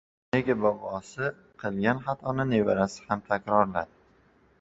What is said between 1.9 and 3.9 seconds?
xatoni nevarasi ham takrorladi?